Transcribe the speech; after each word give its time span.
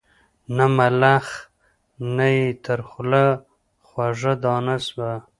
نه 0.55 0.65
ملخ 0.77 1.25
نه 2.15 2.25
یې 2.35 2.45
تر 2.65 2.79
خوله 2.89 3.25
خوږه 3.87 4.33
دانه 4.43 4.75
سوه 4.87 5.11